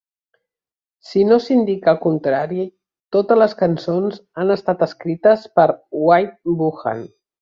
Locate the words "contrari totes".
2.05-3.41